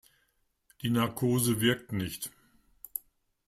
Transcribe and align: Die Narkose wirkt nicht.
Die 0.81 0.89
Narkose 0.89 1.61
wirkt 1.61 1.91
nicht. 1.91 2.31